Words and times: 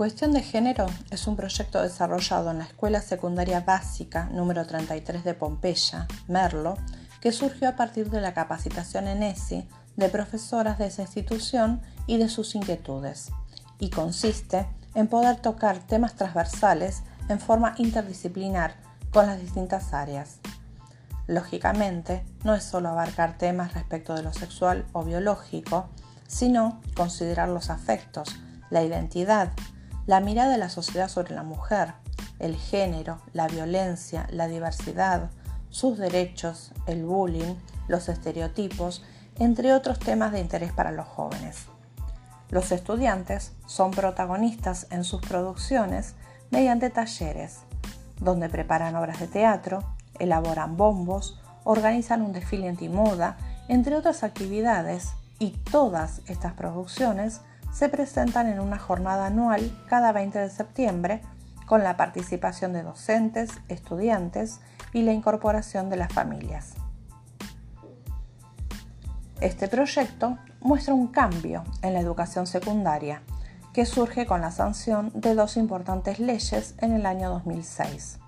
Cuestión 0.00 0.32
de 0.32 0.40
Género 0.40 0.86
es 1.10 1.26
un 1.26 1.36
proyecto 1.36 1.82
desarrollado 1.82 2.50
en 2.50 2.56
la 2.56 2.64
Escuela 2.64 3.02
Secundaria 3.02 3.60
Básica 3.60 4.30
número 4.32 4.66
33 4.66 5.24
de 5.24 5.34
Pompeya, 5.34 6.08
Merlo, 6.26 6.78
que 7.20 7.32
surgió 7.32 7.68
a 7.68 7.76
partir 7.76 8.08
de 8.08 8.22
la 8.22 8.32
capacitación 8.32 9.08
en 9.08 9.22
ESI 9.22 9.68
de 9.96 10.08
profesoras 10.08 10.78
de 10.78 10.86
esa 10.86 11.02
institución 11.02 11.82
y 12.06 12.16
de 12.16 12.30
sus 12.30 12.54
inquietudes, 12.54 13.30
y 13.78 13.90
consiste 13.90 14.66
en 14.94 15.06
poder 15.06 15.36
tocar 15.36 15.80
temas 15.80 16.14
transversales 16.14 17.02
en 17.28 17.38
forma 17.38 17.74
interdisciplinar 17.76 18.76
con 19.12 19.26
las 19.26 19.38
distintas 19.38 19.92
áreas. 19.92 20.38
Lógicamente, 21.26 22.24
no 22.42 22.54
es 22.54 22.64
solo 22.64 22.88
abarcar 22.88 23.36
temas 23.36 23.74
respecto 23.74 24.14
de 24.14 24.22
lo 24.22 24.32
sexual 24.32 24.86
o 24.92 25.04
biológico, 25.04 25.90
sino 26.26 26.80
considerar 26.96 27.50
los 27.50 27.68
afectos, 27.68 28.34
la 28.70 28.82
identidad, 28.82 29.52
la 30.10 30.18
mirada 30.18 30.50
de 30.50 30.58
la 30.58 30.70
sociedad 30.70 31.06
sobre 31.06 31.36
la 31.36 31.44
mujer, 31.44 31.92
el 32.40 32.56
género, 32.56 33.20
la 33.32 33.46
violencia, 33.46 34.26
la 34.32 34.48
diversidad, 34.48 35.30
sus 35.68 35.98
derechos, 35.98 36.72
el 36.86 37.04
bullying, 37.04 37.54
los 37.86 38.08
estereotipos, 38.08 39.04
entre 39.38 39.72
otros 39.72 40.00
temas 40.00 40.32
de 40.32 40.40
interés 40.40 40.72
para 40.72 40.90
los 40.90 41.06
jóvenes. 41.06 41.66
Los 42.48 42.72
estudiantes 42.72 43.52
son 43.66 43.92
protagonistas 43.92 44.88
en 44.90 45.04
sus 45.04 45.20
producciones 45.22 46.16
mediante 46.50 46.90
talleres, 46.90 47.60
donde 48.18 48.48
preparan 48.48 48.96
obras 48.96 49.20
de 49.20 49.28
teatro, 49.28 49.84
elaboran 50.18 50.76
bombos, 50.76 51.40
organizan 51.62 52.22
un 52.22 52.32
desfile 52.32 52.68
antimoda, 52.68 53.36
entre 53.68 53.94
otras 53.94 54.24
actividades, 54.24 55.10
y 55.38 55.50
todas 55.70 56.20
estas 56.26 56.54
producciones 56.54 57.42
se 57.72 57.88
presentan 57.88 58.48
en 58.48 58.60
una 58.60 58.78
jornada 58.78 59.26
anual 59.26 59.70
cada 59.88 60.12
20 60.12 60.38
de 60.38 60.50
septiembre 60.50 61.22
con 61.66 61.84
la 61.84 61.96
participación 61.96 62.72
de 62.72 62.82
docentes, 62.82 63.50
estudiantes 63.68 64.60
y 64.92 65.02
la 65.02 65.12
incorporación 65.12 65.88
de 65.88 65.96
las 65.96 66.12
familias. 66.12 66.74
Este 69.40 69.68
proyecto 69.68 70.36
muestra 70.60 70.94
un 70.94 71.06
cambio 71.06 71.64
en 71.82 71.94
la 71.94 72.00
educación 72.00 72.46
secundaria 72.46 73.22
que 73.72 73.86
surge 73.86 74.26
con 74.26 74.40
la 74.40 74.50
sanción 74.50 75.12
de 75.14 75.34
dos 75.34 75.56
importantes 75.56 76.18
leyes 76.18 76.74
en 76.78 76.92
el 76.92 77.06
año 77.06 77.30
2006. 77.30 78.18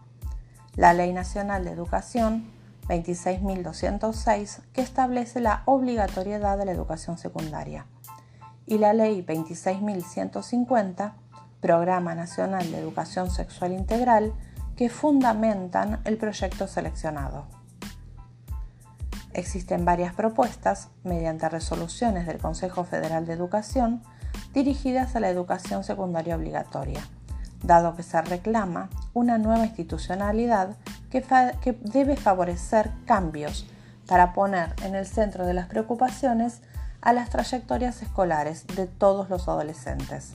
La 0.76 0.94
Ley 0.94 1.12
Nacional 1.12 1.64
de 1.64 1.72
Educación 1.72 2.44
26.206 2.88 4.60
que 4.72 4.82
establece 4.82 5.40
la 5.40 5.62
obligatoriedad 5.66 6.56
de 6.58 6.64
la 6.64 6.72
educación 6.72 7.18
secundaria 7.18 7.86
y 8.72 8.78
la 8.78 8.94
Ley 8.94 9.22
26.150, 9.22 11.12
Programa 11.60 12.14
Nacional 12.14 12.72
de 12.72 12.78
Educación 12.78 13.30
Sexual 13.30 13.72
Integral, 13.72 14.32
que 14.76 14.88
fundamentan 14.88 16.00
el 16.06 16.16
proyecto 16.16 16.66
seleccionado. 16.66 17.44
Existen 19.34 19.84
varias 19.84 20.14
propuestas, 20.14 20.88
mediante 21.04 21.50
resoluciones 21.50 22.26
del 22.26 22.38
Consejo 22.38 22.84
Federal 22.84 23.26
de 23.26 23.34
Educación, 23.34 24.00
dirigidas 24.54 25.14
a 25.16 25.20
la 25.20 25.28
educación 25.28 25.84
secundaria 25.84 26.34
obligatoria, 26.34 27.06
dado 27.62 27.94
que 27.94 28.02
se 28.02 28.22
reclama 28.22 28.88
una 29.12 29.36
nueva 29.36 29.66
institucionalidad 29.66 30.78
que, 31.10 31.22
que 31.60 31.72
debe 31.72 32.16
favorecer 32.16 32.90
cambios 33.04 33.66
para 34.06 34.32
poner 34.32 34.74
en 34.82 34.94
el 34.94 35.04
centro 35.04 35.44
de 35.44 35.52
las 35.52 35.66
preocupaciones 35.66 36.62
a 37.02 37.12
las 37.12 37.30
trayectorias 37.30 38.00
escolares 38.00 38.66
de 38.68 38.86
todos 38.86 39.28
los 39.28 39.48
adolescentes. 39.48 40.32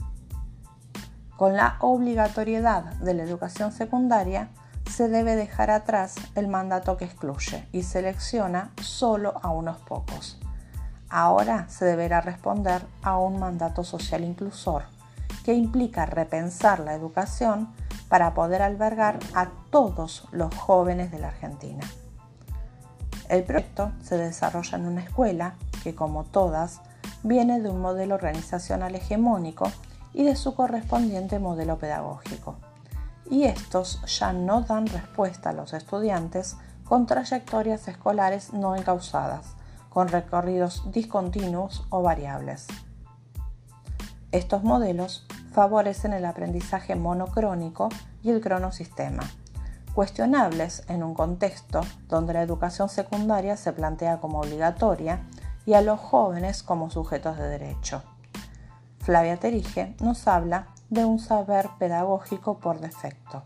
Con 1.38 1.56
la 1.56 1.78
obligatoriedad 1.80 2.84
de 2.96 3.14
la 3.14 3.24
educación 3.24 3.72
secundaria, 3.72 4.50
se 4.92 5.08
debe 5.08 5.36
dejar 5.36 5.70
atrás 5.70 6.16
el 6.36 6.48
mandato 6.48 6.98
que 6.98 7.06
excluye 7.06 7.68
y 7.72 7.84
selecciona 7.84 8.72
solo 8.82 9.40
a 9.42 9.50
unos 9.50 9.78
pocos. 9.78 10.40
Ahora 11.10 11.70
se 11.70 11.86
deberá 11.86 12.22
responder 12.22 12.82
a 13.02 13.18
un 13.18 13.40
mandato 13.40 13.84
social 13.84 14.24
inclusor, 14.24 14.84
que 15.46 15.54
implica 15.54 16.06
repensar 16.06 16.80
la 16.80 16.94
educación 16.94 17.74
para 18.10 18.34
poder 18.34 18.62
albergar 18.62 19.20
a 19.34 19.50
todos 19.70 20.28
los 20.32 20.54
jóvenes 20.56 21.12
de 21.12 21.20
la 21.20 21.30
Argentina. 21.30 21.86
El 23.30 23.44
proyecto 23.44 23.92
se 24.02 24.18
desarrolla 24.18 24.78
en 24.78 24.88
una 24.88 25.02
escuela 25.02 25.56
que 25.84 25.94
como 25.94 26.24
todas 26.24 26.82
viene 27.24 27.60
de 27.60 27.70
un 27.70 27.82
modelo 27.82 28.16
organizacional 28.16 28.96
hegemónico 28.96 29.70
y 30.14 30.24
de 30.24 30.36
su 30.36 30.56
correspondiente 30.56 31.40
modelo 31.40 31.78
pedagógico. 31.78 32.56
Y 33.30 33.44
estos 33.44 34.02
ya 34.06 34.32
no 34.32 34.62
dan 34.62 34.88
respuesta 34.88 35.50
a 35.50 35.54
los 35.54 35.74
estudiantes 35.74 36.56
con 36.86 37.06
trayectorias 37.06 37.88
escolares 37.90 38.54
no 38.54 38.76
encausadas, 38.76 39.56
con 39.90 40.08
recorridos 40.08 40.90
discontinuos 40.92 41.86
o 41.90 42.02
variables. 42.02 42.68
Estos 44.32 44.64
modelos 44.64 45.26
favorecen 45.52 46.14
el 46.14 46.26
aprendizaje 46.26 46.96
monocrónico 46.96 47.90
y 48.24 48.30
el 48.30 48.40
cronosistema, 48.40 49.24
cuestionables 49.98 50.84
en 50.90 51.02
un 51.02 51.16
contexto 51.16 51.82
donde 52.08 52.34
la 52.34 52.44
educación 52.44 52.88
secundaria 52.88 53.58
se 53.58 53.74
plantea 53.74 54.20
como 54.20 54.42
obligatoria 54.42 55.24
y 55.66 55.74
a 55.74 55.82
los 55.82 56.00
jóvenes 56.00 56.62
como 56.62 56.92
sujetos 56.92 57.36
de 57.36 57.50
derecho. 57.50 58.04
Flavia 59.00 59.38
Terige 59.38 59.96
nos 60.00 60.28
habla 60.28 60.68
de 60.92 61.04
un 61.04 61.18
saber 61.18 61.72
pedagógico 61.80 62.60
por 62.60 62.80
defecto, 62.80 63.42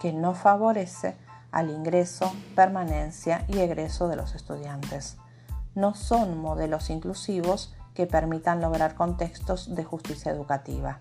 que 0.00 0.12
no 0.12 0.34
favorece 0.34 1.14
al 1.52 1.70
ingreso, 1.70 2.32
permanencia 2.56 3.44
y 3.46 3.60
egreso 3.60 4.08
de 4.08 4.16
los 4.16 4.34
estudiantes. 4.34 5.18
No 5.76 5.94
son 5.94 6.36
modelos 6.36 6.90
inclusivos 6.90 7.76
que 7.94 8.08
permitan 8.08 8.60
lograr 8.60 8.96
contextos 8.96 9.72
de 9.76 9.84
justicia 9.84 10.32
educativa. 10.32 10.98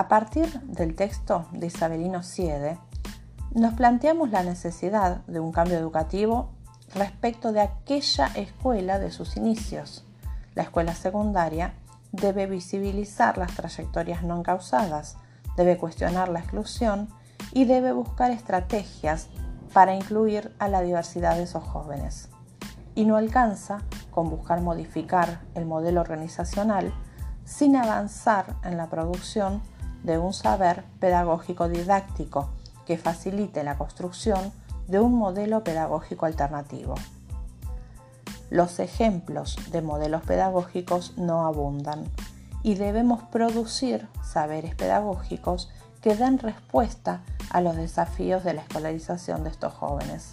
A 0.00 0.08
partir 0.08 0.48
del 0.62 0.94
texto 0.94 1.44
de 1.52 1.66
Isabelino 1.66 2.22
Siede, 2.22 2.78
nos 3.52 3.74
planteamos 3.74 4.30
la 4.30 4.42
necesidad 4.42 5.18
de 5.26 5.40
un 5.40 5.52
cambio 5.52 5.76
educativo 5.76 6.52
respecto 6.94 7.52
de 7.52 7.60
aquella 7.60 8.28
escuela 8.28 8.98
de 8.98 9.10
sus 9.10 9.36
inicios. 9.36 10.06
La 10.54 10.62
escuela 10.62 10.94
secundaria 10.94 11.74
debe 12.12 12.46
visibilizar 12.46 13.36
las 13.36 13.52
trayectorias 13.52 14.22
no 14.22 14.38
encausadas, 14.38 15.18
debe 15.58 15.76
cuestionar 15.76 16.30
la 16.30 16.40
exclusión 16.40 17.10
y 17.52 17.66
debe 17.66 17.92
buscar 17.92 18.30
estrategias 18.30 19.28
para 19.74 19.94
incluir 19.94 20.56
a 20.58 20.68
la 20.68 20.80
diversidad 20.80 21.36
de 21.36 21.42
esos 21.42 21.62
jóvenes. 21.62 22.30
Y 22.94 23.04
no 23.04 23.16
alcanza 23.16 23.82
con 24.10 24.30
buscar 24.30 24.62
modificar 24.62 25.42
el 25.54 25.66
modelo 25.66 26.00
organizacional 26.00 26.90
sin 27.44 27.76
avanzar 27.76 28.56
en 28.64 28.78
la 28.78 28.88
producción 28.88 29.60
de 30.02 30.18
un 30.18 30.32
saber 30.32 30.84
pedagógico 30.98 31.68
didáctico 31.68 32.50
que 32.86 32.98
facilite 32.98 33.64
la 33.64 33.78
construcción 33.78 34.52
de 34.88 35.00
un 35.00 35.14
modelo 35.14 35.62
pedagógico 35.62 36.26
alternativo. 36.26 36.94
Los 38.50 38.80
ejemplos 38.80 39.56
de 39.70 39.80
modelos 39.80 40.22
pedagógicos 40.22 41.16
no 41.16 41.46
abundan 41.46 42.04
y 42.62 42.74
debemos 42.74 43.22
producir 43.22 44.08
saberes 44.24 44.74
pedagógicos 44.74 45.70
que 46.00 46.16
den 46.16 46.38
respuesta 46.38 47.20
a 47.50 47.60
los 47.60 47.76
desafíos 47.76 48.42
de 48.42 48.54
la 48.54 48.62
escolarización 48.62 49.44
de 49.44 49.50
estos 49.50 49.72
jóvenes. 49.74 50.32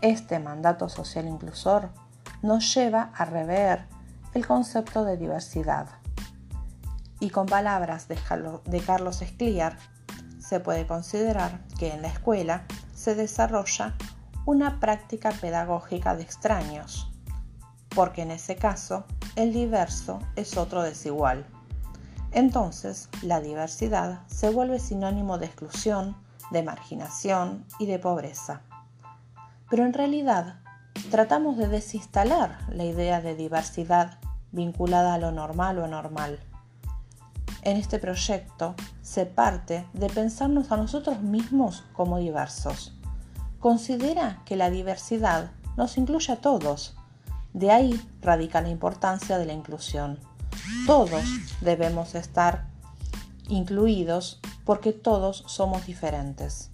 Este 0.00 0.38
mandato 0.38 0.88
social 0.88 1.26
inclusor 1.26 1.88
nos 2.42 2.74
lleva 2.74 3.10
a 3.14 3.24
rever 3.24 3.86
el 4.34 4.46
concepto 4.46 5.04
de 5.04 5.16
diversidad. 5.16 5.86
Y 7.24 7.30
con 7.30 7.46
palabras 7.46 8.06
de 8.06 8.80
Carlos 8.82 9.22
Escliar, 9.22 9.78
se 10.38 10.60
puede 10.60 10.86
considerar 10.86 11.64
que 11.78 11.90
en 11.94 12.02
la 12.02 12.08
escuela 12.08 12.66
se 12.94 13.14
desarrolla 13.14 13.94
una 14.44 14.78
práctica 14.78 15.30
pedagógica 15.30 16.14
de 16.14 16.22
extraños, 16.22 17.10
porque 17.88 18.20
en 18.20 18.30
ese 18.30 18.56
caso 18.56 19.06
el 19.36 19.54
diverso 19.54 20.18
es 20.36 20.58
otro 20.58 20.82
desigual. 20.82 21.46
Entonces, 22.30 23.08
la 23.22 23.40
diversidad 23.40 24.20
se 24.26 24.50
vuelve 24.50 24.78
sinónimo 24.78 25.38
de 25.38 25.46
exclusión, 25.46 26.18
de 26.50 26.62
marginación 26.62 27.64
y 27.78 27.86
de 27.86 27.98
pobreza. 27.98 28.60
Pero 29.70 29.86
en 29.86 29.94
realidad, 29.94 30.60
tratamos 31.10 31.56
de 31.56 31.68
desinstalar 31.68 32.58
la 32.68 32.84
idea 32.84 33.22
de 33.22 33.34
diversidad 33.34 34.18
vinculada 34.52 35.14
a 35.14 35.18
lo 35.18 35.32
normal 35.32 35.78
o 35.78 35.84
anormal. 35.86 36.38
En 37.64 37.76
este 37.76 37.98
proyecto 37.98 38.74
se 39.02 39.26
parte 39.26 39.86
de 39.92 40.08
pensarnos 40.08 40.70
a 40.70 40.76
nosotros 40.76 41.20
mismos 41.20 41.84
como 41.94 42.18
diversos 42.18 42.94
considera 43.64 44.42
que 44.44 44.56
la 44.56 44.68
diversidad 44.68 45.50
nos 45.78 45.96
incluye 45.96 46.30
a 46.34 46.36
todos. 46.36 46.98
De 47.54 47.70
ahí 47.70 47.98
radica 48.20 48.60
la 48.60 48.68
importancia 48.68 49.38
de 49.38 49.46
la 49.46 49.54
inclusión, 49.54 50.18
Todos 50.86 51.24
debemos 51.62 52.14
estar 52.14 52.66
incluidos 53.48 54.38
porque 54.66 54.92
todos 54.92 55.44
somos 55.46 55.86
diferentes. 55.86 56.72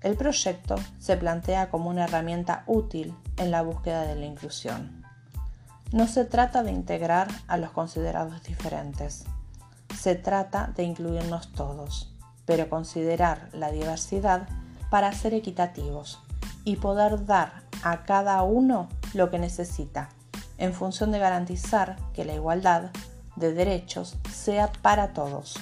El 0.00 0.16
proyecto 0.16 0.76
se 1.00 1.16
plantea 1.16 1.70
como 1.70 1.90
una 1.90 2.04
herramienta 2.04 2.62
útil 2.68 3.12
en 3.36 3.50
la 3.50 3.62
búsqueda 3.62 4.02
de 4.02 4.14
la 4.14 4.26
inclusión. 4.26 5.02
No 5.90 6.06
se 6.06 6.24
trata 6.24 6.62
de 6.62 6.70
integrar 6.70 7.26
a 7.48 7.56
los 7.56 7.72
considerados 7.72 8.44
diferentes, 8.44 9.24
se 9.98 10.14
trata 10.14 10.72
de 10.76 10.84
incluirnos 10.84 11.52
todos, 11.52 12.14
pero 12.44 12.68
considerar 12.68 13.48
la 13.52 13.70
diversidad 13.70 14.48
para 14.90 15.12
ser 15.12 15.34
equitativos 15.34 16.20
y 16.64 16.76
poder 16.76 17.26
dar 17.26 17.62
a 17.82 18.04
cada 18.04 18.42
uno 18.42 18.88
lo 19.14 19.30
que 19.30 19.38
necesita, 19.38 20.10
en 20.58 20.72
función 20.72 21.12
de 21.12 21.18
garantizar 21.18 21.96
que 22.12 22.24
la 22.24 22.34
igualdad 22.34 22.90
de 23.36 23.52
derechos 23.52 24.16
sea 24.32 24.72
para 24.82 25.12
todos. 25.12 25.56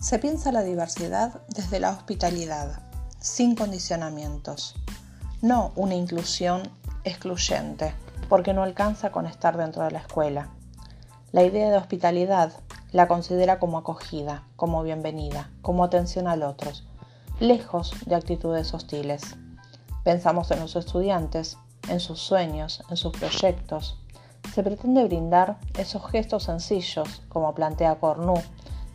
Se 0.00 0.18
piensa 0.18 0.52
la 0.52 0.62
diversidad 0.62 1.40
desde 1.48 1.80
la 1.80 1.90
hospitalidad, 1.90 2.82
sin 3.18 3.56
condicionamientos, 3.56 4.76
no 5.42 5.72
una 5.74 5.94
inclusión 5.94 6.62
excluyente, 7.04 7.94
porque 8.28 8.52
no 8.52 8.62
alcanza 8.62 9.10
con 9.10 9.26
estar 9.26 9.56
dentro 9.56 9.84
de 9.84 9.90
la 9.90 10.00
escuela. 10.00 10.48
La 11.36 11.44
idea 11.44 11.70
de 11.70 11.76
hospitalidad 11.76 12.50
la 12.92 13.08
considera 13.08 13.58
como 13.58 13.76
acogida, 13.76 14.44
como 14.56 14.82
bienvenida, 14.82 15.50
como 15.60 15.84
atención 15.84 16.28
al 16.28 16.42
otro, 16.42 16.70
lejos 17.40 17.92
de 18.06 18.14
actitudes 18.14 18.72
hostiles. 18.72 19.36
Pensamos 20.02 20.50
en 20.50 20.60
los 20.60 20.76
estudiantes, 20.76 21.58
en 21.90 22.00
sus 22.00 22.20
sueños, 22.20 22.82
en 22.88 22.96
sus 22.96 23.12
proyectos. 23.12 24.00
Se 24.54 24.62
pretende 24.62 25.04
brindar 25.04 25.58
esos 25.78 26.10
gestos 26.10 26.44
sencillos, 26.44 27.20
como 27.28 27.54
plantea 27.54 27.96
Cornu, 27.96 28.36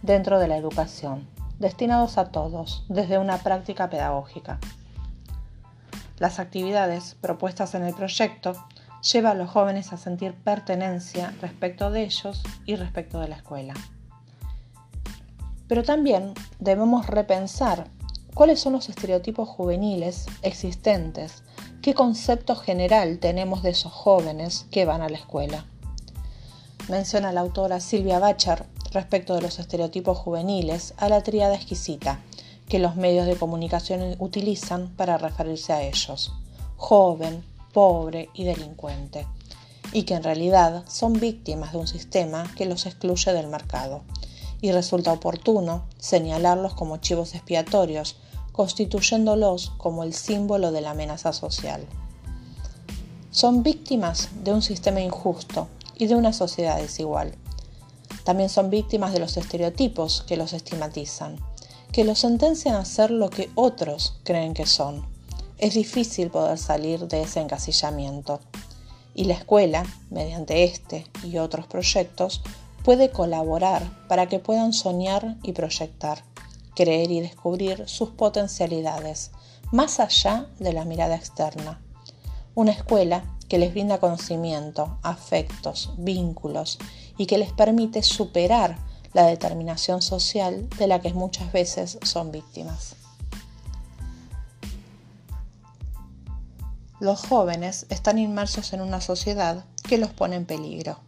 dentro 0.02 0.40
de 0.40 0.48
la 0.48 0.58
educación, 0.58 1.30
destinados 1.60 2.18
a 2.18 2.32
todos, 2.32 2.86
desde 2.90 3.20
una 3.20 3.38
práctica 3.38 3.92
pedagógica. 3.92 4.58
Las 6.18 6.40
actividades 6.40 7.16
propuestas 7.22 7.76
en 7.76 7.84
el 7.84 7.94
proyecto 7.94 8.56
llevan 9.02 9.34
a 9.34 9.44
los 9.44 9.50
jóvenes 9.50 9.94
a 9.94 9.98
sentir 9.98 10.34
pertenencia 10.34 11.34
respecto 11.42 11.92
de 11.92 12.04
ellos 12.04 12.42
y 12.66 12.76
respecto 12.76 13.20
de 13.20 13.28
la 13.28 13.38
escuela. 13.38 13.74
Pero 15.68 15.84
también 15.84 16.34
debemos 16.60 17.08
repensar 17.08 17.88
cuáles 18.34 18.60
son 18.60 18.74
los 18.74 18.90
estereotipos 18.90 19.48
juveniles 19.48 20.26
existentes, 20.42 21.44
qué 21.82 21.94
concepto 21.94 22.56
general 22.56 23.20
tenemos 23.20 23.64
de 23.64 23.72
esos 23.72 23.92
jóvenes 23.92 24.68
que 24.72 24.86
van 24.86 25.02
a 25.02 25.10
la 25.10 25.18
escuela. 25.18 25.66
Menciona 26.90 27.32
la 27.32 27.42
autora 27.42 27.80
Silvia 27.80 28.20
Bachar 28.20 28.66
respecto 28.92 29.36
de 29.36 29.42
los 29.42 29.60
estereotipos 29.60 30.18
juveniles 30.18 30.94
a 30.98 31.10
la 31.10 31.24
tríada 31.24 31.56
exquisita 31.56 32.20
que 32.68 32.80
los 32.80 32.96
medios 32.96 33.26
de 33.26 33.36
comunicación 33.36 34.16
utilizan 34.20 34.90
para 34.96 35.18
referirse 35.18 35.74
a 35.74 35.84
ellos, 35.84 36.34
joven, 36.78 37.44
pobre 37.74 38.30
y 38.34 38.44
delincuente, 38.44 39.28
y 39.94 40.04
que 40.04 40.16
en 40.16 40.24
realidad 40.24 40.84
son 40.88 41.20
víctimas 41.20 41.72
de 41.72 41.80
un 41.80 41.88
sistema 41.88 42.50
que 42.56 42.66
los 42.66 42.86
excluye 42.86 43.34
del 43.34 43.48
mercado, 43.48 44.04
y 44.62 44.72
resulta 44.72 45.14
oportuno 45.14 45.86
señalarlos 45.98 46.74
como 46.74 46.98
chivos 46.98 47.34
expiatorios, 47.34 48.18
constituyéndolos 48.52 49.72
como 49.78 50.04
el 50.04 50.14
símbolo 50.14 50.72
de 50.72 50.82
la 50.82 50.92
amenaza 50.92 51.34
social. 51.34 51.86
Son 53.32 53.64
víctimas 53.64 54.30
de 54.44 54.54
un 54.54 54.62
sistema 54.62 55.02
injusto 55.02 55.68
y 55.96 56.08
de 56.08 56.16
una 56.16 56.34
sociedad 56.34 56.78
desigual, 56.78 57.38
también 58.24 58.50
son 58.50 58.70
víctimas 58.70 59.14
de 59.14 59.20
los 59.20 59.36
estereotipos 59.38 60.24
que 60.28 60.38
los 60.38 60.54
estigmatizan, 60.54 61.38
que 61.92 62.04
los 62.04 62.20
sentencian 62.20 62.76
a 62.76 62.86
ser 62.86 63.10
lo 63.12 63.30
que 63.30 63.50
otros 63.56 64.16
creen 64.24 64.54
que 64.54 64.66
son. 64.66 65.06
Es 65.62 65.76
difícil 65.76 66.32
poder 66.32 66.58
salir 66.58 67.08
de 67.08 67.22
ese 67.22 67.40
encasillamiento. 67.40 68.40
Y 69.14 69.26
la 69.26 69.36
escuela, 69.36 69.86
mediante 70.10 70.64
este 70.64 71.06
y 71.24 71.38
otros 71.38 71.68
proyectos, 71.68 72.42
puede 72.84 73.12
colaborar 73.12 73.84
para 74.08 74.28
que 74.28 74.40
puedan 74.40 74.74
soñar 74.74 75.38
y 75.44 75.52
proyectar, 75.52 76.24
creer 76.76 77.12
y 77.12 77.20
descubrir 77.20 77.88
sus 77.88 78.10
potencialidades, 78.10 79.30
más 79.72 80.00
allá 80.00 80.48
de 80.58 80.74
la 80.74 80.84
mirada 80.84 81.16
externa. 81.16 81.80
Una 82.56 82.72
escuela 82.72 83.24
que 83.48 83.60
les 83.60 83.72
brinda 83.72 84.00
conocimiento, 84.00 84.98
afectos, 85.04 85.92
vínculos 85.96 86.80
y 87.20 87.28
que 87.28 87.38
les 87.38 87.52
permite 87.52 88.02
superar 88.02 88.80
la 89.14 89.28
determinación 89.28 90.02
social 90.02 90.68
de 90.80 90.88
la 90.88 91.02
que 91.02 91.14
muchas 91.14 91.52
veces 91.52 92.00
son 92.02 92.32
víctimas. 92.32 92.96
Los 97.02 97.26
jóvenes 97.26 97.88
están 97.90 98.20
inmersos 98.20 98.74
en 98.74 98.82
una 98.82 99.02
sociedad 99.02 99.66
que 99.82 99.98
los 99.98 100.12
pone 100.12 100.36
en 100.36 100.46
peligro 100.46 101.00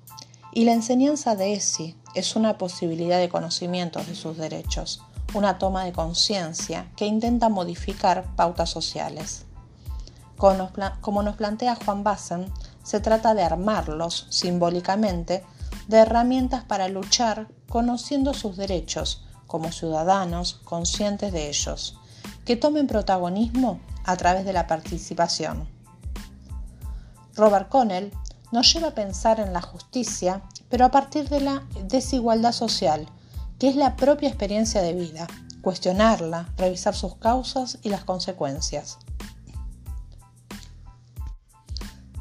y 0.52 0.66
la 0.66 0.74
enseñanza 0.74 1.36
de 1.36 1.54
ESI 1.54 1.96
es 2.16 2.36
una 2.36 2.58
posibilidad 2.58 3.20
de 3.20 3.30
conocimiento 3.30 4.04
de 4.04 4.16
sus 4.16 4.36
derechos, 4.36 5.04
una 5.36 5.60
toma 5.60 5.86
de 5.86 5.94
conciencia 5.94 6.92
que 6.96 7.06
intenta 7.06 7.48
modificar 7.48 8.36
pautas 8.36 8.72
sociales. 8.72 9.46
Como 10.36 11.22
nos, 11.22 11.36
plantea 11.36 11.78
Juan 11.86 12.04
Bassen, 12.04 12.52
se 12.82 13.00
trata 13.00 13.36
de 13.36 13.44
armarlos 13.44 14.26
simbólicamente 14.32 15.44
de 15.88 15.98
herramientas 15.98 16.64
para 16.64 16.88
luchar 16.88 17.50
conociendo 17.70 18.34
sus 18.34 18.58
derechos 18.58 19.26
como 19.46 19.72
ciudadanos 19.72 20.56
conscientes 20.64 21.32
de 21.32 21.50
ellos, 21.50 22.00
que 22.46 22.56
tomen 22.56 22.88
protagonismo 22.88 23.80
a 24.06 24.18
través 24.18 24.44
de 24.44 24.54
la 24.54 24.66
participación. 24.66 25.83
Robert 27.36 27.70
Connell 27.70 28.12
nos 28.52 28.74
lleva 28.74 28.90
a 28.90 28.96
pensar 28.96 29.40
en 29.40 29.54
la 29.54 29.62
justicia, 29.62 30.44
pero 30.70 30.86
a 30.86 30.92
partir 30.92 31.30
de 31.30 31.42
la 31.42 31.64
desigualdad 31.88 32.52
social, 32.52 33.08
que 33.60 33.70
es 33.70 33.76
la 33.76 33.96
propia 33.96 34.30
experiencia 34.30 34.82
de 34.82 34.94
vida, 34.94 35.28
cuestionarla, 35.62 36.50
revisar 36.58 36.96
sus 36.96 37.16
causas 37.16 37.80
y 37.82 37.90
las 37.90 38.04
consecuencias. 38.04 38.98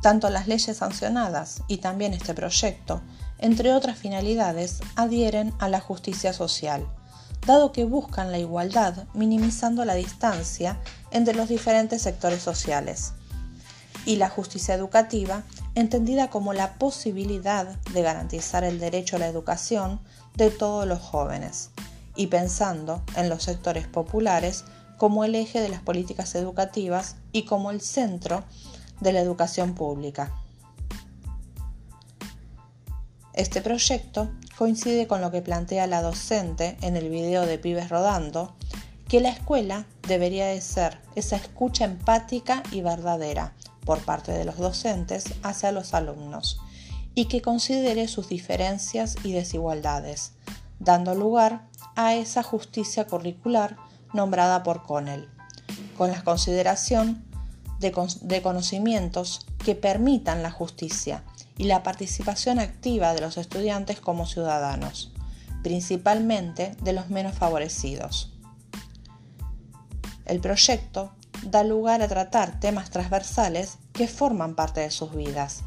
Tanto 0.01 0.31
las 0.31 0.49
leyes 0.49 0.77
sancionadas 0.77 1.63
y 1.69 1.79
también 1.79 2.13
este 2.13 2.35
proyecto 2.35 3.03
entre 3.43 3.75
otras 3.75 3.99
finalidades, 3.99 4.81
adhieren 4.95 5.53
a 5.59 5.69
la 5.69 5.81
justicia 5.81 6.33
social, 6.33 6.87
dado 7.45 7.73
que 7.73 7.85
buscan 7.85 8.31
la 8.31 8.39
igualdad 8.39 9.09
minimizando 9.15 9.85
la 9.85 9.95
distancia 9.95 10.79
entre 11.11 11.35
los 11.35 11.49
diferentes 11.49 12.03
sectores 12.03 12.41
sociales. 12.41 13.15
Y 14.05 14.17
la 14.17 14.29
justicia 14.29 14.75
educativa, 14.75 15.45
entendida 15.75 16.29
como 16.29 16.53
la 16.53 16.75
posibilidad 16.75 17.67
de 17.93 18.03
garantizar 18.03 18.65
el 18.65 18.81
derecho 18.81 19.17
a 19.17 19.21
la 19.21 19.29
educación 19.29 20.01
de 20.35 20.51
todos 20.51 20.87
los 20.87 21.01
jóvenes, 21.01 21.71
y 22.17 22.27
pensando 22.27 23.03
en 23.17 23.29
los 23.29 23.45
sectores 23.45 23.87
populares 23.87 24.65
como 24.99 25.25
el 25.25 25.35
eje 25.35 25.61
de 25.61 25.69
las 25.69 25.83
políticas 25.83 26.35
educativas 26.35 27.17
y 27.33 27.45
como 27.45 27.71
el 27.71 27.81
centro 27.81 28.45
de 29.01 29.13
la 29.13 29.21
educación 29.21 29.75
pública. 29.75 30.33
Este 33.35 33.63
proyecto 33.63 34.31
coincide 34.59 35.07
con 35.07 35.21
lo 35.21 35.31
que 35.31 35.43
plantea 35.43 35.87
la 35.87 36.03
docente 36.03 36.77
en 36.83 36.97
el 36.97 37.09
video 37.09 37.47
de 37.47 37.59
Pibes 37.59 37.89
Rodando, 37.89 38.55
que 39.09 39.21
la 39.21 39.31
escuela 39.31 39.87
debería 40.07 40.47
de 40.47 40.61
ser 40.61 41.01
esa 41.15 41.37
escucha 41.37 41.85
empática 41.85 42.63
y 42.71 42.83
verdadera 42.83 43.55
por 43.85 44.01
parte 44.01 44.33
de 44.33 44.45
los 44.45 44.59
docentes 44.59 45.25
hacia 45.43 45.73
los 45.73 45.95
alumnos 45.95 46.61
y 47.15 47.27
que 47.27 47.43
considere 47.43 48.09
sus 48.09 48.29
diferencias 48.29 49.17
y 49.23 49.33
desigualdades, 49.33 50.33
dando 50.79 51.15
lugar 51.15 51.69
a 51.95 52.15
esa 52.15 52.43
justicia 52.43 53.07
curricular 53.07 53.77
nombrada 54.13 54.63
por 54.63 54.83
Connell, 54.83 55.29
con 55.97 56.11
la 56.11 56.23
consideración 56.25 57.25
de, 57.81 57.93
de 58.23 58.43
conocimientos 58.43 59.47
que 59.65 59.75
permitan 59.75 60.43
la 60.43 60.51
justicia 60.51 61.25
y 61.59 61.65
la 61.65 61.83
participación 61.83 62.59
activa 62.59 63.13
de 63.15 63.21
los 63.21 63.37
estudiantes 63.37 64.01
como 64.01 64.27
ciudadanos, 64.27 65.13
principalmente 65.63 66.75
de 66.83 66.93
los 66.93 67.11
menos 67.11 67.35
favorecidos. 67.35 68.33
El 70.25 70.41
proyecto 70.41 71.13
da 71.45 71.65
lugar 71.65 72.03
a 72.03 72.09
tratar 72.09 72.61
temas 72.61 72.91
transversales 72.91 73.79
que 73.93 74.09
forman 74.09 74.55
parte 74.55 74.81
de 74.81 74.91
sus 74.91 75.15
vidas. 75.15 75.63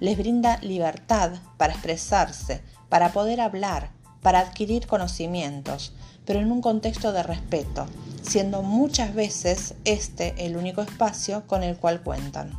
Les 0.00 0.16
brinda 0.16 0.58
libertad 0.58 1.32
para 1.56 1.72
expresarse, 1.72 2.62
para 2.88 3.12
poder 3.12 3.40
hablar, 3.40 3.90
para 4.22 4.40
adquirir 4.40 4.86
conocimientos, 4.86 5.92
pero 6.24 6.40
en 6.40 6.52
un 6.52 6.60
contexto 6.60 7.12
de 7.12 7.22
respeto, 7.22 7.86
siendo 8.22 8.62
muchas 8.62 9.14
veces 9.14 9.74
este 9.84 10.46
el 10.46 10.56
único 10.56 10.82
espacio 10.82 11.46
con 11.46 11.62
el 11.62 11.76
cual 11.76 12.02
cuentan. 12.02 12.52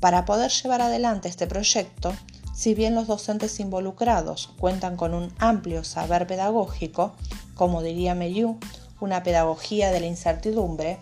Para 0.00 0.24
poder 0.24 0.50
llevar 0.50 0.80
adelante 0.80 1.28
este 1.28 1.46
proyecto, 1.46 2.12
si 2.54 2.74
bien 2.74 2.94
los 2.94 3.06
docentes 3.06 3.60
involucrados 3.60 4.50
cuentan 4.58 4.96
con 4.96 5.14
un 5.14 5.32
amplio 5.38 5.84
saber 5.84 6.26
pedagógico, 6.26 7.14
como 7.54 7.82
diría 7.82 8.14
Meyu, 8.14 8.58
una 9.00 9.22
pedagogía 9.22 9.90
de 9.90 10.00
la 10.00 10.06
incertidumbre, 10.06 10.98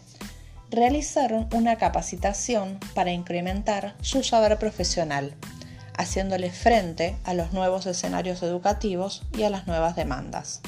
realizaron 0.71 1.49
una 1.53 1.77
capacitación 1.77 2.79
para 2.95 3.13
incrementar 3.13 3.97
su 4.01 4.23
saber 4.23 4.59
profesional, 4.59 5.35
haciéndole 5.97 6.51
frente 6.51 7.17
a 7.25 7.35
los 7.35 7.53
nuevos 7.53 7.87
escenarios 7.87 8.43
educativos 8.43 9.23
y 9.37 9.43
a 9.43 9.51
las 9.51 9.67
nuevas 9.67 9.97
demandas. 9.97 10.61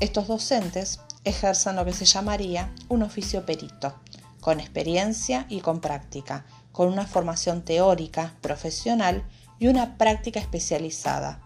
Estos 0.00 0.28
docentes 0.28 1.00
ejercen 1.24 1.76
lo 1.76 1.84
que 1.84 1.92
se 1.92 2.04
llamaría 2.04 2.70
un 2.88 3.02
oficio 3.02 3.46
perito, 3.46 3.94
con 4.40 4.60
experiencia 4.60 5.46
y 5.48 5.60
con 5.60 5.80
práctica, 5.80 6.44
con 6.72 6.88
una 6.88 7.06
formación 7.06 7.62
teórica, 7.62 8.34
profesional 8.40 9.24
y 9.58 9.68
una 9.68 9.96
práctica 9.96 10.40
especializada, 10.40 11.40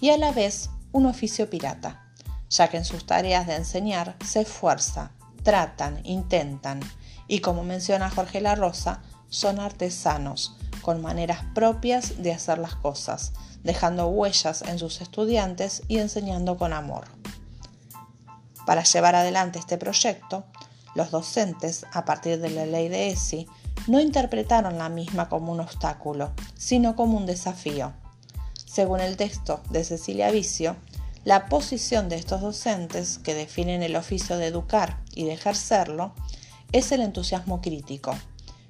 y 0.00 0.10
a 0.10 0.18
la 0.18 0.30
vez 0.30 0.70
un 0.92 1.06
oficio 1.06 1.50
pirata, 1.50 2.07
ya 2.50 2.68
que 2.68 2.78
en 2.78 2.84
sus 2.84 3.06
tareas 3.06 3.46
de 3.46 3.56
enseñar 3.56 4.16
se 4.24 4.40
esfuerza, 4.42 5.12
tratan, 5.42 6.00
intentan, 6.04 6.80
y 7.26 7.40
como 7.40 7.64
menciona 7.64 8.10
Jorge 8.10 8.40
La 8.40 8.54
Rosa, 8.54 9.02
son 9.28 9.60
artesanos, 9.60 10.56
con 10.82 11.02
maneras 11.02 11.40
propias 11.54 12.22
de 12.22 12.32
hacer 12.32 12.58
las 12.58 12.74
cosas, 12.74 13.32
dejando 13.62 14.06
huellas 14.08 14.62
en 14.62 14.78
sus 14.78 15.00
estudiantes 15.00 15.82
y 15.88 15.98
enseñando 15.98 16.56
con 16.56 16.72
amor. 16.72 17.04
Para 18.64 18.82
llevar 18.84 19.14
adelante 19.14 19.58
este 19.58 19.78
proyecto, 19.78 20.44
los 20.94 21.10
docentes, 21.10 21.86
a 21.92 22.04
partir 22.04 22.40
de 22.40 22.50
la 22.50 22.66
ley 22.66 22.88
de 22.88 23.08
ESI, 23.08 23.46
no 23.86 24.00
interpretaron 24.00 24.78
la 24.78 24.88
misma 24.88 25.28
como 25.28 25.52
un 25.52 25.60
obstáculo, 25.60 26.32
sino 26.56 26.96
como 26.96 27.16
un 27.16 27.26
desafío. 27.26 27.92
Según 28.66 29.00
el 29.00 29.16
texto 29.16 29.62
de 29.70 29.84
Cecilia 29.84 30.30
Vicio, 30.30 30.76
la 31.28 31.44
posición 31.44 32.08
de 32.08 32.16
estos 32.16 32.40
docentes, 32.40 33.18
que 33.18 33.34
definen 33.34 33.82
el 33.82 33.96
oficio 33.96 34.38
de 34.38 34.46
educar 34.46 35.02
y 35.14 35.26
de 35.26 35.34
ejercerlo, 35.34 36.14
es 36.72 36.90
el 36.90 37.02
entusiasmo 37.02 37.60
crítico, 37.60 38.16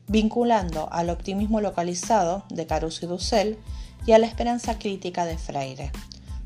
vinculando 0.08 0.88
al 0.90 1.10
optimismo 1.10 1.60
localizado 1.60 2.42
de 2.48 2.66
Caruso 2.66 3.06
y 3.06 3.08
Dussel 3.08 3.58
y 4.06 4.10
a 4.10 4.18
la 4.18 4.26
esperanza 4.26 4.76
crítica 4.76 5.24
de 5.24 5.38
Freire. 5.38 5.92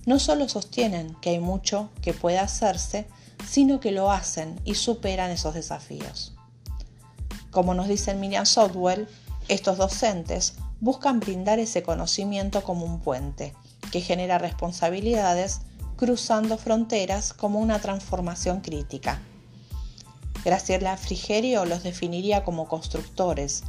No 0.04 0.18
solo 0.18 0.50
sostienen 0.50 1.16
que 1.22 1.30
hay 1.30 1.38
mucho 1.38 1.88
que 2.02 2.12
puede 2.12 2.38
hacerse, 2.38 3.06
sino 3.48 3.80
que 3.80 3.90
lo 3.90 4.12
hacen 4.12 4.60
y 4.66 4.74
superan 4.74 5.30
esos 5.30 5.54
desafíos. 5.54 6.34
Como 7.50 7.72
nos 7.72 7.88
dice 7.88 8.12
Miriam 8.12 8.44
Southwell, 8.44 9.08
estos 9.48 9.78
docentes 9.78 10.56
buscan 10.78 11.20
brindar 11.20 11.58
ese 11.58 11.82
conocimiento 11.82 12.62
como 12.62 12.84
un 12.84 13.00
puente, 13.00 13.54
que 13.90 14.02
genera 14.02 14.36
responsabilidades 14.36 15.62
cruzando 16.02 16.58
fronteras 16.58 17.32
como 17.32 17.60
una 17.60 17.78
transformación 17.78 18.60
crítica. 18.60 19.22
Graciela 20.44 20.96
Frigerio 20.96 21.64
los 21.64 21.84
definiría 21.84 22.42
como 22.42 22.66
constructores. 22.66 23.62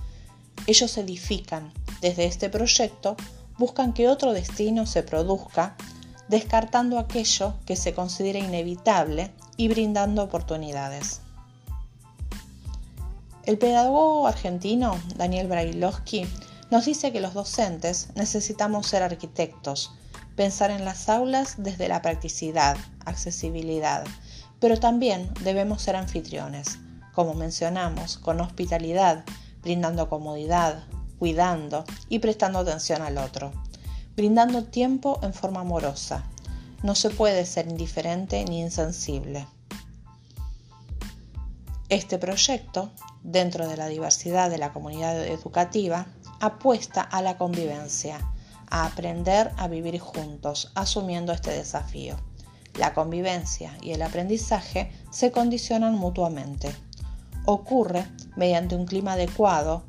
Ellos 0.66 0.98
edifican. 0.98 1.72
Desde 2.02 2.26
este 2.26 2.50
proyecto 2.50 3.16
buscan 3.60 3.94
que 3.94 4.10
otro 4.10 4.34
destino 4.34 4.88
se 4.88 5.04
produzca, 5.04 5.76
descartando 6.28 6.98
aquello 6.98 7.54
que 7.68 7.76
se 7.76 7.94
considera 7.94 8.40
inevitable 8.40 9.32
y 9.56 9.68
brindando 9.68 10.24
oportunidades. 10.24 11.22
El 13.46 13.60
pedagogo 13.60 14.26
argentino 14.26 15.00
Daniel 15.18 15.48
Brailovsky 15.48 16.26
nos 16.72 16.86
dice 16.86 17.12
que 17.12 17.22
los 17.22 17.36
docentes 17.36 18.08
necesitamos 18.16 18.88
ser 18.88 19.04
arquitectos, 19.04 19.92
pensar 20.36 20.72
en 20.72 20.86
las 20.86 21.10
aulas 21.10 21.56
desde 21.58 21.88
la 21.88 22.02
practicidad, 22.02 22.78
accesibilidad, 23.06 24.04
pero 24.60 24.80
también 24.80 25.32
debemos 25.42 25.82
ser 25.82 25.96
anfitriones, 25.96 26.80
como 27.14 27.34
mencionamos, 27.34 28.18
con 28.18 28.42
hospitalidad, 28.42 29.24
brindando 29.62 30.10
comodidad, 30.10 30.84
cuidando 31.20 31.86
y 32.10 32.20
prestando 32.20 32.60
atención 32.60 33.02
al 33.02 33.18
otro, 33.18 33.52
brindando 34.16 34.64
tiempo 34.64 35.20
en 35.22 35.34
forma 35.34 35.62
amorosa. 35.62 36.24
No 36.82 36.96
se 36.96 37.10
puede 37.10 37.46
ser 37.46 37.68
indiferente 37.68 38.44
ni 38.46 38.60
insensible. 38.60 39.48
Este 41.90 42.18
proyecto, 42.18 42.92
dentro 43.22 43.68
de 43.68 43.78
la 43.78 43.88
diversidad 43.88 44.50
de 44.50 44.58
la 44.58 44.74
comunidad 44.74 45.24
educativa, 45.26 46.08
apuesta 46.40 47.02
a 47.02 47.22
la 47.22 47.38
convivencia, 47.38 48.20
aprender 48.74 49.52
a 49.58 49.68
vivir 49.68 50.00
juntos, 50.00 50.72
asumiendo 50.74 51.32
este 51.32 51.52
desafío. 51.52 52.16
La 52.74 52.96
convivencia 52.96 53.78
y 53.82 53.92
el 53.92 54.02
aprendizaje 54.02 54.92
se 55.12 55.32
condicionan 55.32 55.94
mutuamente. 55.94 56.76
Ocurre 57.46 58.08
mediante 58.36 58.76
un 58.76 58.86
clima 58.88 59.14
adecuado 59.14 59.84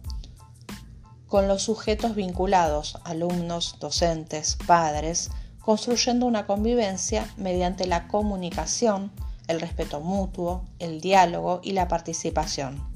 con 1.29 1.49
los 1.49 1.62
sujetos 1.62 2.14
vinculados, 2.14 2.99
alumnos, 3.05 3.76
docentes, 3.81 4.59
padres, 4.67 5.31
construyendo 5.62 6.26
una 6.26 6.47
convivencia 6.47 7.26
mediante 7.38 7.87
la 7.87 8.07
comunicación, 8.07 9.11
el 9.49 9.61
respeto 9.61 10.00
mutuo, 10.00 10.67
el 10.79 11.00
diálogo 11.00 11.61
y 11.62 11.73
la 11.73 11.88
participación. 11.88 12.94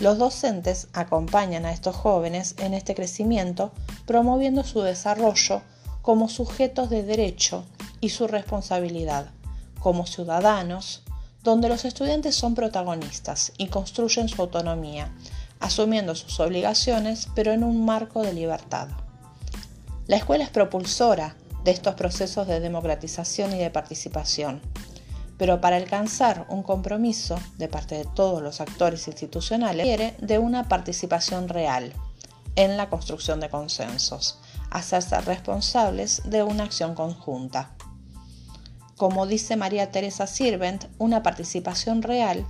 Los 0.00 0.18
docentes 0.18 0.86
acompañan 0.92 1.66
a 1.66 1.72
estos 1.72 1.96
jóvenes 1.96 2.54
en 2.58 2.72
este 2.72 2.94
crecimiento 2.94 3.72
promoviendo 4.06 4.62
su 4.62 4.80
desarrollo 4.80 5.62
como 6.02 6.28
sujetos 6.28 6.88
de 6.88 7.02
derecho 7.02 7.64
y 8.00 8.10
su 8.10 8.28
responsabilidad 8.28 9.26
como 9.80 10.06
ciudadanos, 10.06 11.02
donde 11.42 11.68
los 11.68 11.84
estudiantes 11.84 12.36
son 12.36 12.54
protagonistas 12.54 13.52
y 13.58 13.68
construyen 13.68 14.28
su 14.28 14.40
autonomía, 14.42 15.12
asumiendo 15.60 16.14
sus 16.14 16.38
obligaciones, 16.40 17.28
pero 17.34 17.52
en 17.52 17.64
un 17.64 17.84
marco 17.84 18.22
de 18.22 18.32
libertad. 18.32 18.88
La 20.06 20.16
escuela 20.16 20.44
es 20.44 20.50
propulsora 20.50 21.36
de 21.64 21.72
estos 21.72 21.94
procesos 21.94 22.46
de 22.46 22.60
democratización 22.60 23.54
y 23.54 23.58
de 23.58 23.70
participación, 23.70 24.60
pero 25.38 25.60
para 25.60 25.76
alcanzar 25.76 26.46
un 26.50 26.62
compromiso 26.62 27.38
de 27.56 27.68
parte 27.68 27.96
de 27.96 28.04
todos 28.04 28.42
los 28.42 28.60
actores 28.60 29.06
institucionales 29.08 29.86
requiere 29.86 30.14
de 30.20 30.38
una 30.38 30.68
participación 30.68 31.48
real 31.48 31.94
en 32.56 32.76
la 32.76 32.90
construcción 32.90 33.40
de 33.40 33.48
consensos, 33.48 34.40
hacerse 34.70 35.18
responsables 35.22 36.22
de 36.24 36.42
una 36.42 36.64
acción 36.64 36.94
conjunta 36.94 37.74
como 38.98 39.28
dice 39.28 39.56
María 39.56 39.92
Teresa 39.92 40.26
Sirvent, 40.26 40.86
una 40.98 41.22
participación 41.22 42.02
real 42.02 42.44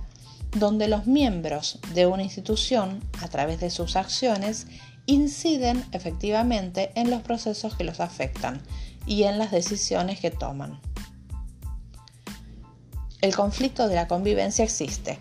donde 0.57 0.87
los 0.87 1.05
miembros 1.05 1.79
de 1.93 2.07
una 2.07 2.23
institución, 2.23 3.01
a 3.21 3.27
través 3.27 3.59
de 3.59 3.69
sus 3.69 3.95
acciones, 3.95 4.65
inciden 5.05 5.85
efectivamente 5.91 6.91
en 6.95 7.11
los 7.11 7.21
procesos 7.21 7.75
que 7.75 7.83
los 7.83 7.99
afectan 7.99 8.61
y 9.05 9.23
en 9.23 9.37
las 9.37 9.51
decisiones 9.51 10.19
que 10.19 10.31
toman. 10.31 10.81
El 13.21 13.35
conflicto 13.35 13.89
de 13.89 13.95
la 13.95 14.07
convivencia 14.07 14.63
existe 14.63 15.19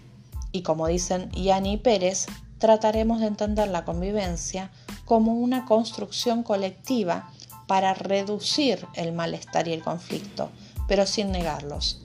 y 0.52 0.62
como 0.62 0.86
dicen 0.86 1.30
Yani 1.32 1.74
y 1.74 1.76
Pérez, 1.78 2.26
trataremos 2.58 3.20
de 3.20 3.26
entender 3.26 3.68
la 3.68 3.84
convivencia 3.84 4.70
como 5.04 5.34
una 5.34 5.64
construcción 5.64 6.44
colectiva 6.44 7.30
para 7.66 7.94
reducir 7.94 8.86
el 8.94 9.12
malestar 9.12 9.66
y 9.66 9.72
el 9.72 9.82
conflicto, 9.82 10.50
pero 10.86 11.06
sin 11.06 11.32
negarlos. 11.32 12.02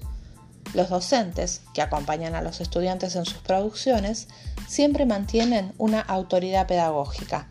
Los 0.74 0.90
docentes, 0.90 1.62
que 1.76 1.84
acompañan 1.84 2.34
a 2.34 2.42
los 2.42 2.60
estudiantes 2.60 3.16
en 3.16 3.26
sus 3.26 3.38
producciones, 3.38 4.28
siempre 4.68 5.06
mantienen 5.06 5.74
una 5.78 6.02
autoridad 6.02 6.66
pedagógica, 6.66 7.48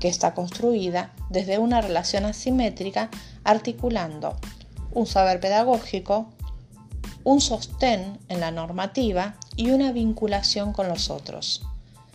que 0.00 0.08
está 0.08 0.34
construida 0.34 1.14
desde 1.30 1.58
una 1.58 1.80
relación 1.80 2.26
asimétrica 2.26 3.08
articulando 3.42 4.36
un 4.92 5.06
saber 5.06 5.40
pedagógico, 5.40 6.28
un 7.26 7.40
sostén 7.40 8.20
en 8.28 8.38
la 8.38 8.52
normativa 8.52 9.34
y 9.56 9.70
una 9.70 9.90
vinculación 9.90 10.72
con 10.72 10.88
los 10.88 11.10
otros. 11.10 11.60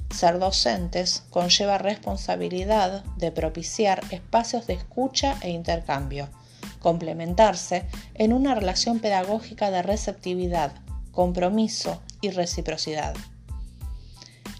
Ser 0.09 0.39
docentes 0.39 1.23
conlleva 1.29 1.77
responsabilidad 1.77 3.03
de 3.17 3.29
propiciar 3.33 4.01
espacios 4.11 4.67
de 4.67 4.75
escucha 4.75 5.35
e 5.41 5.49
intercambio, 5.49 6.29
complementarse 6.79 7.87
en 8.13 8.31
una 8.31 8.55
relación 8.55 9.01
pedagógica 9.01 9.69
de 9.69 9.81
receptividad, 9.81 10.71
compromiso 11.11 12.01
y 12.21 12.29
reciprocidad. 12.29 13.13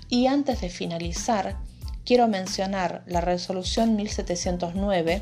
Y 0.10 0.27
antes 0.27 0.60
de 0.60 0.70
finalizar, 0.70 1.55
quiero 2.03 2.27
mencionar 2.27 3.03
la 3.05 3.22
resolución 3.22 3.96
1709 3.96 5.22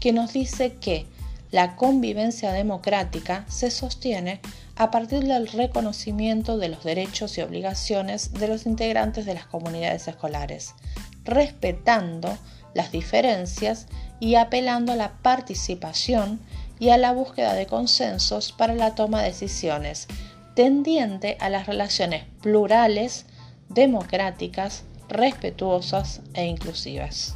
que 0.00 0.12
nos 0.12 0.32
dice 0.32 0.74
que 0.74 1.06
la 1.56 1.74
convivencia 1.74 2.52
democrática 2.52 3.46
se 3.48 3.70
sostiene 3.70 4.42
a 4.76 4.90
partir 4.90 5.24
del 5.24 5.48
reconocimiento 5.48 6.58
de 6.58 6.68
los 6.68 6.84
derechos 6.84 7.38
y 7.38 7.40
obligaciones 7.40 8.34
de 8.34 8.46
los 8.46 8.66
integrantes 8.66 9.24
de 9.24 9.32
las 9.32 9.46
comunidades 9.46 10.06
escolares, 10.06 10.74
respetando 11.24 12.36
las 12.74 12.92
diferencias 12.92 13.86
y 14.20 14.34
apelando 14.34 14.92
a 14.92 14.96
la 14.96 15.12
participación 15.22 16.40
y 16.78 16.90
a 16.90 16.98
la 16.98 17.12
búsqueda 17.12 17.54
de 17.54 17.64
consensos 17.64 18.52
para 18.52 18.74
la 18.74 18.94
toma 18.94 19.22
de 19.22 19.28
decisiones, 19.28 20.08
tendiente 20.54 21.38
a 21.40 21.48
las 21.48 21.66
relaciones 21.66 22.24
plurales, 22.42 23.24
democráticas, 23.70 24.82
respetuosas 25.08 26.20
e 26.34 26.44
inclusivas. 26.44 27.34